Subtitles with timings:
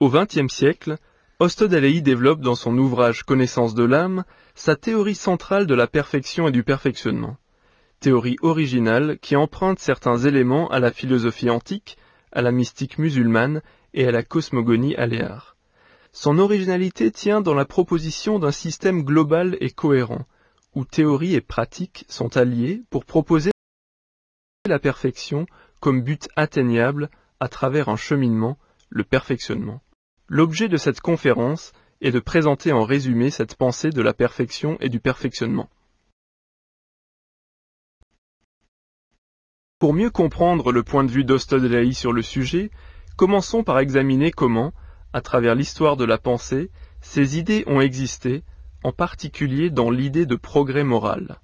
[0.00, 0.96] Au XXe siècle,
[1.40, 4.22] Ostodalei développe dans son ouvrage Connaissance de l'âme
[4.54, 7.36] sa théorie centrale de la perfection et du perfectionnement.
[7.98, 11.98] Théorie originale qui emprunte certains éléments à la philosophie antique,
[12.30, 13.60] à la mystique musulmane
[13.92, 15.56] et à la cosmogonie aléare.
[16.12, 20.26] Son originalité tient dans la proposition d'un système global et cohérent,
[20.76, 23.50] où théorie et pratique sont alliées pour proposer
[24.64, 25.46] la perfection
[25.80, 27.10] comme but atteignable
[27.40, 28.58] à travers un cheminement,
[28.90, 29.80] le perfectionnement.
[30.30, 34.90] L'objet de cette conférence est de présenter en résumé cette pensée de la perfection et
[34.90, 35.70] du perfectionnement.
[39.78, 42.70] Pour mieux comprendre le point de vue d'Ostodelaï sur le sujet,
[43.16, 44.74] commençons par examiner comment,
[45.14, 46.70] à travers l'histoire de la pensée,
[47.00, 48.42] ces idées ont existé,
[48.84, 51.40] en particulier dans l'idée de progrès moral.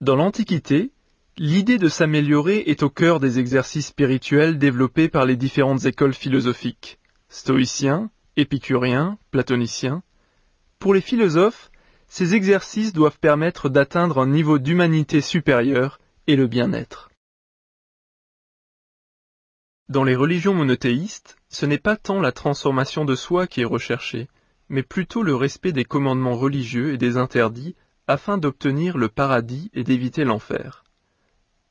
[0.00, 0.90] Dans l'Antiquité,
[1.36, 6.98] l'idée de s'améliorer est au cœur des exercices spirituels développés par les différentes écoles philosophiques
[7.28, 10.02] stoïciens, épicuriens, platoniciens.
[10.78, 11.70] Pour les philosophes,
[12.08, 17.10] ces exercices doivent permettre d'atteindre un niveau d'humanité supérieur et le bien-être.
[19.88, 24.28] Dans les religions monothéistes, ce n'est pas tant la transformation de soi qui est recherchée,
[24.68, 27.76] mais plutôt le respect des commandements religieux et des interdits
[28.08, 30.84] afin d'obtenir le paradis et d'éviter l'enfer.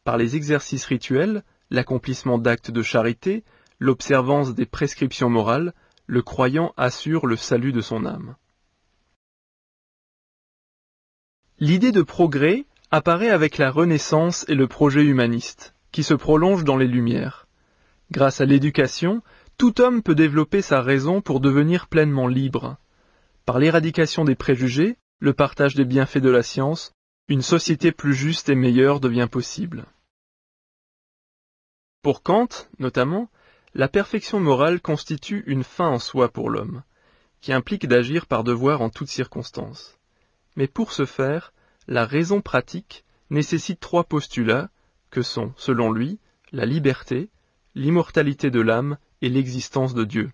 [0.03, 3.43] Par les exercices rituels, l'accomplissement d'actes de charité,
[3.79, 5.73] l'observance des prescriptions morales,
[6.07, 8.35] le croyant assure le salut de son âme.
[11.59, 16.77] L'idée de progrès apparaît avec la Renaissance et le projet humaniste, qui se prolonge dans
[16.77, 17.47] les Lumières.
[18.11, 19.21] Grâce à l'éducation,
[19.57, 22.77] tout homme peut développer sa raison pour devenir pleinement libre.
[23.45, 26.93] Par l'éradication des préjugés, le partage des bienfaits de la science,
[27.27, 29.85] une société plus juste et meilleure devient possible.
[32.01, 32.49] Pour Kant,
[32.79, 33.29] notamment,
[33.75, 36.81] la perfection morale constitue une fin en soi pour l'homme,
[37.41, 39.99] qui implique d'agir par devoir en toutes circonstances.
[40.55, 41.51] Mais pour ce faire,
[41.89, 44.69] la raison pratique nécessite trois postulats
[45.11, 46.19] que sont, selon lui,
[46.53, 47.29] la liberté,
[47.75, 50.31] l'immortalité de l'âme et l'existence de Dieu.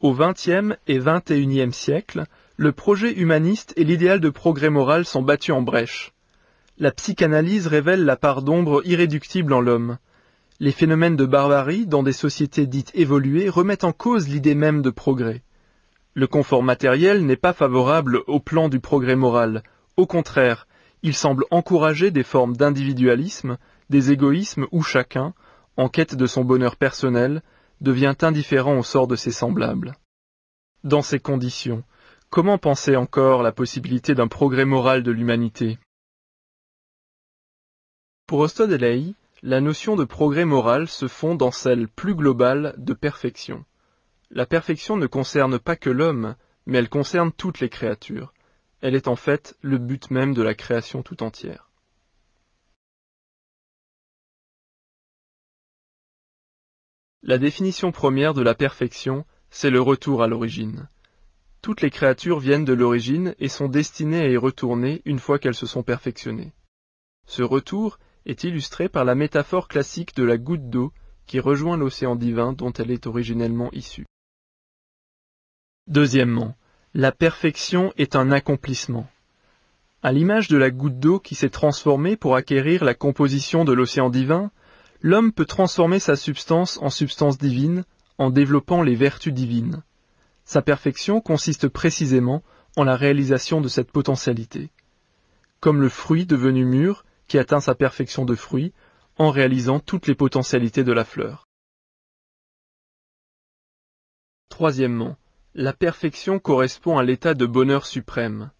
[0.00, 2.24] Au XXe et XXIe siècle,
[2.56, 6.12] le projet humaniste et l'idéal de progrès moral sont battus en brèche.
[6.78, 9.98] La psychanalyse révèle la part d'ombre irréductible en l'homme,
[10.60, 14.90] les phénomènes de barbarie dans des sociétés dites évoluées remettent en cause l'idée même de
[14.90, 15.42] progrès.
[16.14, 19.64] Le confort matériel n'est pas favorable au plan du progrès moral.
[19.96, 20.68] Au contraire,
[21.02, 23.58] il semble encourager des formes d'individualisme,
[23.90, 25.34] des égoïsmes où chacun,
[25.76, 27.42] en quête de son bonheur personnel,
[27.80, 29.96] devient indifférent au sort de ses semblables.
[30.84, 31.82] Dans ces conditions,
[32.30, 35.78] comment penser encore la possibilité d'un progrès moral de l'humanité?
[38.26, 39.14] Pour Ostodelei,
[39.46, 43.66] la notion de progrès moral se fond dans celle plus globale de perfection.
[44.30, 46.34] La perfection ne concerne pas que l'homme,
[46.64, 48.32] mais elle concerne toutes les créatures.
[48.80, 51.68] Elle est en fait le but même de la création tout entière.
[57.22, 60.88] La définition première de la perfection, c'est le retour à l'origine.
[61.60, 65.54] Toutes les créatures viennent de l'origine et sont destinées à y retourner une fois qu'elles
[65.54, 66.54] se sont perfectionnées.
[67.26, 70.92] Ce retour est illustrée par la métaphore classique de la goutte d'eau
[71.26, 74.06] qui rejoint l'océan divin dont elle est originellement issue.
[75.86, 76.56] Deuxièmement,
[76.94, 79.08] la perfection est un accomplissement.
[80.02, 84.10] À l'image de la goutte d'eau qui s'est transformée pour acquérir la composition de l'océan
[84.10, 84.50] divin,
[85.00, 87.84] l'homme peut transformer sa substance en substance divine
[88.18, 89.82] en développant les vertus divines.
[90.44, 92.42] Sa perfection consiste précisément
[92.76, 94.70] en la réalisation de cette potentialité.
[95.60, 98.72] Comme le fruit devenu mûr qui atteint sa perfection de fruit
[99.16, 101.46] en réalisant toutes les potentialités de la fleur.
[104.48, 105.16] Troisièmement,
[105.54, 108.50] la perfection correspond à l'état de bonheur suprême.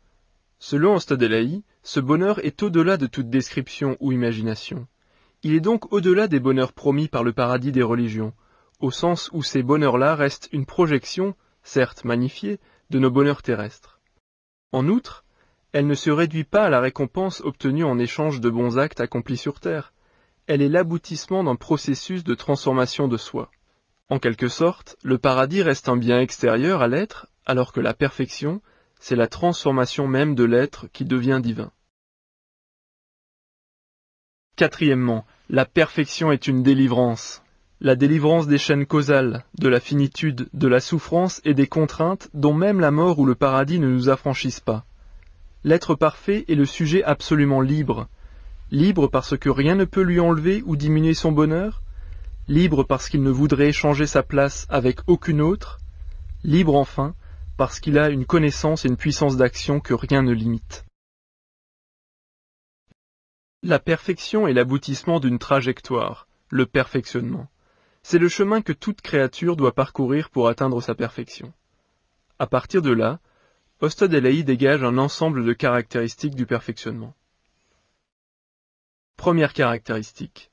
[0.58, 4.86] Selon Ostadelaï, ce bonheur est au-delà de toute description ou imagination.
[5.42, 8.32] Il est donc au-delà des bonheurs promis par le paradis des religions,
[8.80, 12.60] au sens où ces bonheurs-là restent une projection, certes magnifiée,
[12.90, 14.00] de nos bonheurs terrestres.
[14.72, 15.23] En outre,
[15.74, 19.36] elle ne se réduit pas à la récompense obtenue en échange de bons actes accomplis
[19.36, 19.92] sur terre.
[20.46, 23.50] Elle est l'aboutissement d'un processus de transformation de soi.
[24.08, 28.62] En quelque sorte, le paradis reste un bien extérieur à l'être, alors que la perfection,
[29.00, 31.72] c'est la transformation même de l'être qui devient divin.
[34.54, 37.42] Quatrièmement, la perfection est une délivrance.
[37.80, 42.54] La délivrance des chaînes causales, de la finitude, de la souffrance et des contraintes dont
[42.54, 44.86] même la mort ou le paradis ne nous affranchissent pas.
[45.64, 48.08] L'être parfait est le sujet absolument libre.
[48.70, 51.80] Libre parce que rien ne peut lui enlever ou diminuer son bonheur
[52.48, 55.80] libre parce qu'il ne voudrait échanger sa place avec aucune autre,
[56.42, 57.14] libre enfin
[57.56, 60.84] parce qu'il a une connaissance et une puissance d'action que rien ne limite.
[63.62, 67.48] La perfection est l'aboutissement d'une trajectoire, le perfectionnement.
[68.02, 71.52] C'est le chemin que toute créature doit parcourir pour atteindre sa perfection.
[72.38, 73.20] À partir de là,
[73.84, 77.14] Ostad-Elahi dégage un ensemble de caractéristiques du perfectionnement.
[79.18, 80.50] Première caractéristique.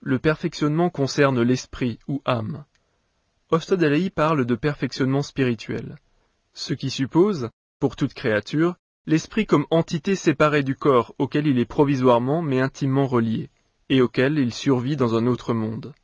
[0.00, 2.64] Le perfectionnement concerne l'esprit ou âme.
[3.52, 5.94] Ostad-Elahi parle de perfectionnement spirituel,
[6.54, 8.74] ce qui suppose, pour toute créature,
[9.06, 13.48] l'esprit comme entité séparée du corps auquel il est provisoirement mais intimement relié,
[13.90, 15.94] et auquel il survit dans un autre monde.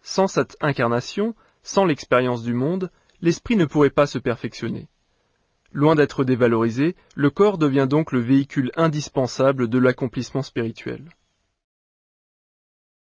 [0.00, 4.88] Sans cette incarnation, sans l'expérience du monde, l'esprit ne pourrait pas se perfectionner.
[5.72, 11.10] Loin d'être dévalorisé, le corps devient donc le véhicule indispensable de l'accomplissement spirituel.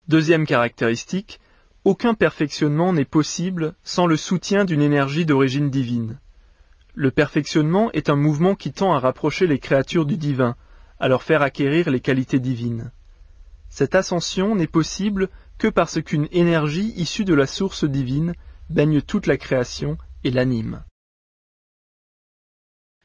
[0.09, 1.39] Deuxième caractéristique,
[1.85, 6.19] aucun perfectionnement n'est possible sans le soutien d'une énergie d'origine divine.
[6.95, 10.57] Le perfectionnement est un mouvement qui tend à rapprocher les créatures du divin,
[10.99, 12.91] à leur faire acquérir les qualités divines.
[13.69, 15.29] Cette ascension n'est possible
[15.59, 18.35] que parce qu'une énergie issue de la source divine
[18.69, 20.83] baigne toute la création et l'anime.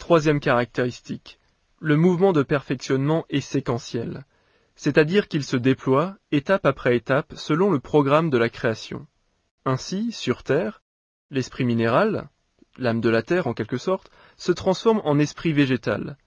[0.04, 1.40] Troisième caractéristique.
[1.80, 4.26] Le mouvement de perfectionnement est séquentiel,
[4.76, 9.08] c'est-à-dire qu'il se déploie étape après étape selon le programme de la création.
[9.64, 10.82] Ainsi, sur Terre,
[11.32, 12.28] l'esprit minéral,
[12.78, 16.18] l'âme de la Terre en quelque sorte, se transforme en esprit végétal.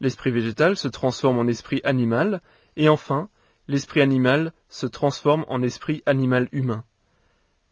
[0.00, 2.40] L'esprit végétal se transforme en esprit animal,
[2.76, 3.28] et enfin,
[3.66, 6.82] l'esprit animal se transforme en esprit animal humain.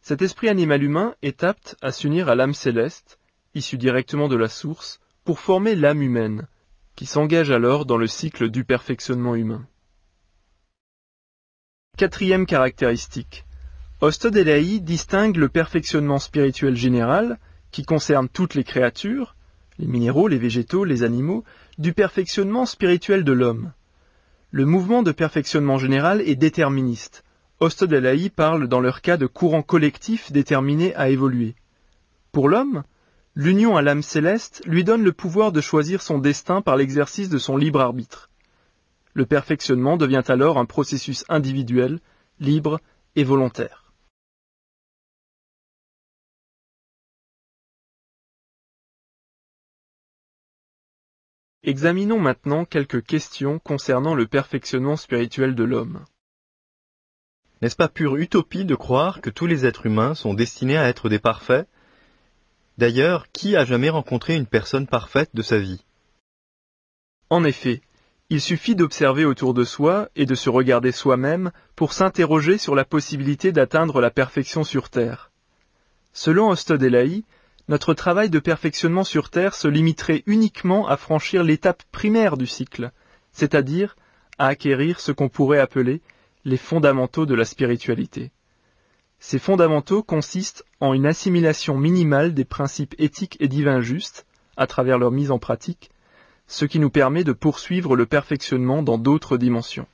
[0.02, 3.18] Cet esprit animal humain est apte à s'unir à l'âme céleste,
[3.54, 6.46] issue directement de la source, pour former l'âme humaine,
[6.94, 9.66] qui s'engage alors dans le cycle du perfectionnement humain.
[11.98, 13.44] Quatrième caractéristique.
[14.00, 17.40] Ostod distingue le perfectionnement spirituel général,
[17.72, 19.34] qui concerne toutes les créatures,
[19.80, 21.42] les minéraux, les végétaux, les animaux,
[21.76, 23.72] du perfectionnement spirituel de l'homme.
[24.52, 27.24] Le mouvement de perfectionnement général est déterministe.
[27.58, 27.92] Ostod
[28.36, 31.56] parle dans leur cas de courant collectif déterminé à évoluer.
[32.30, 32.84] Pour l'homme,
[33.38, 37.36] L'union à l'âme céleste lui donne le pouvoir de choisir son destin par l'exercice de
[37.36, 38.30] son libre arbitre.
[39.12, 42.00] Le perfectionnement devient alors un processus individuel,
[42.40, 42.80] libre
[43.14, 43.92] et volontaire.
[51.62, 56.06] Examinons maintenant quelques questions concernant le perfectionnement spirituel de l'homme.
[57.60, 61.10] N'est-ce pas pure utopie de croire que tous les êtres humains sont destinés à être
[61.10, 61.68] des parfaits
[62.78, 65.82] D'ailleurs, qui a jamais rencontré une personne parfaite de sa vie?
[67.30, 67.80] En effet,
[68.28, 72.84] il suffit d'observer autour de soi et de se regarder soi-même pour s'interroger sur la
[72.84, 75.30] possibilité d'atteindre la perfection sur Terre.
[76.12, 76.82] Selon Ostod
[77.68, 82.92] notre travail de perfectionnement sur Terre se limiterait uniquement à franchir l'étape primaire du cycle,
[83.32, 83.96] c'est-à-dire
[84.38, 86.00] à acquérir ce qu'on pourrait appeler
[86.44, 88.30] les fondamentaux de la spiritualité.
[89.18, 94.98] Ces fondamentaux consistent en une assimilation minimale des principes éthiques et divins justes, à travers
[94.98, 95.90] leur mise en pratique,
[96.46, 99.86] ce qui nous permet de poursuivre le perfectionnement dans d'autres dimensions.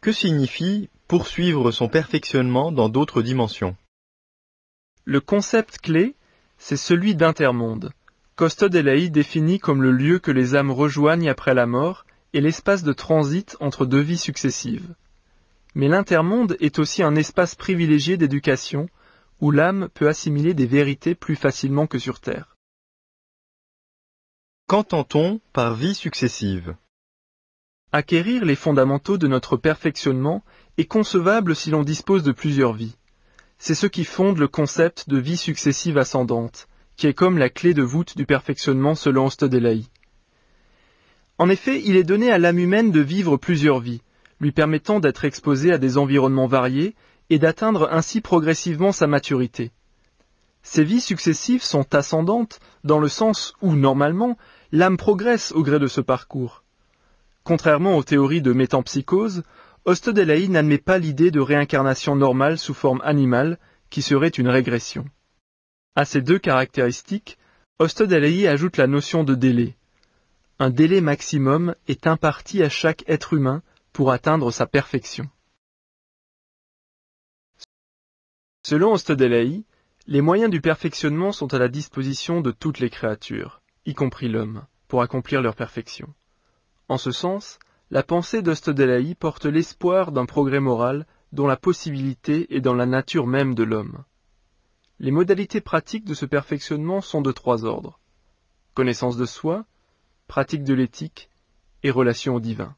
[0.00, 3.76] Que signifie poursuivre son perfectionnement dans d'autres dimensions?
[5.04, 6.14] Le concept clé,
[6.56, 7.92] c'est celui d'intermonde,
[8.36, 12.92] qu'Ostod définit comme le lieu que les âmes rejoignent après la mort et l'espace de
[12.92, 14.94] transit entre deux vies successives.
[15.74, 18.88] Mais l'intermonde est aussi un espace privilégié d'éducation
[19.40, 22.56] où l'âme peut assimiler des vérités plus facilement que sur Terre.
[24.66, 26.76] Qu'entend-on par vie successive?
[27.92, 30.44] Acquérir les fondamentaux de notre perfectionnement
[30.78, 32.96] est concevable si l'on dispose de plusieurs vies.
[33.58, 37.74] C'est ce qui fonde le concept de vie successive ascendante, qui est comme la clé
[37.74, 39.86] de voûte du perfectionnement selon Stodelaï.
[41.38, 44.02] En effet, il est donné à l'âme humaine de vivre plusieurs vies,
[44.40, 46.94] lui permettant d'être exposé à des environnements variés
[47.28, 49.70] et d'atteindre ainsi progressivement sa maturité.
[50.62, 54.36] Ces vies successives sont ascendantes dans le sens où, normalement,
[54.72, 56.64] l'âme progresse au gré de ce parcours.
[57.44, 59.42] Contrairement aux théories de métampsychose,
[59.86, 65.06] Ostodelaï n'admet pas l'idée de réincarnation normale sous forme animale, qui serait une régression.
[65.96, 67.38] À ces deux caractéristiques,
[67.78, 69.76] Ostodelaï ajoute la notion de délai.
[70.58, 75.28] Un délai maximum est imparti à chaque être humain pour atteindre sa perfection.
[78.62, 79.64] Selon Ostodelaï,
[80.06, 84.66] les moyens du perfectionnement sont à la disposition de toutes les créatures, y compris l'homme,
[84.88, 86.12] pour accomplir leur perfection.
[86.88, 87.58] En ce sens,
[87.90, 93.26] la pensée d'Ostodelaï porte l'espoir d'un progrès moral dont la possibilité est dans la nature
[93.26, 94.04] même de l'homme.
[94.98, 97.98] Les modalités pratiques de ce perfectionnement sont de trois ordres.
[98.74, 99.64] Connaissance de soi,
[100.26, 101.30] pratique de l'éthique
[101.82, 102.76] et relation au divin.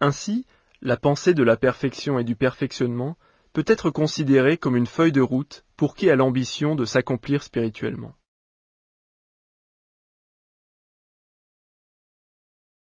[0.00, 0.46] Ainsi,
[0.82, 3.16] la pensée de la perfection et du perfectionnement
[3.52, 8.14] peut être considérée comme une feuille de route pour qui a l'ambition de s'accomplir spirituellement.